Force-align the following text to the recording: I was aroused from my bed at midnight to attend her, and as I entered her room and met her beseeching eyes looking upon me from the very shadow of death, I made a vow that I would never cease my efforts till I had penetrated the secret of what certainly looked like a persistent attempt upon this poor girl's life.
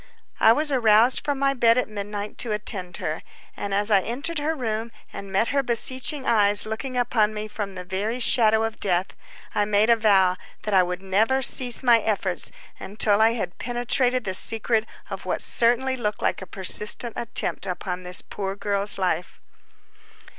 I 0.39 0.51
was 0.51 0.71
aroused 0.71 1.23
from 1.23 1.37
my 1.37 1.53
bed 1.53 1.77
at 1.77 1.87
midnight 1.87 2.39
to 2.39 2.51
attend 2.53 2.97
her, 2.97 3.21
and 3.55 3.71
as 3.71 3.91
I 3.91 4.01
entered 4.01 4.39
her 4.39 4.55
room 4.55 4.89
and 5.13 5.31
met 5.31 5.49
her 5.49 5.61
beseeching 5.61 6.25
eyes 6.25 6.65
looking 6.65 6.97
upon 6.97 7.35
me 7.35 7.47
from 7.47 7.75
the 7.75 7.85
very 7.85 8.19
shadow 8.19 8.63
of 8.63 8.79
death, 8.79 9.09
I 9.53 9.65
made 9.65 9.91
a 9.91 9.95
vow 9.95 10.37
that 10.63 10.73
I 10.73 10.81
would 10.81 11.03
never 11.03 11.43
cease 11.43 11.83
my 11.83 11.99
efforts 11.99 12.51
till 12.97 13.21
I 13.21 13.33
had 13.33 13.59
penetrated 13.59 14.23
the 14.23 14.33
secret 14.33 14.87
of 15.11 15.25
what 15.25 15.39
certainly 15.39 15.95
looked 15.95 16.23
like 16.23 16.41
a 16.41 16.47
persistent 16.47 17.13
attempt 17.15 17.67
upon 17.67 18.01
this 18.01 18.23
poor 18.23 18.55
girl's 18.55 18.97
life. 18.97 19.39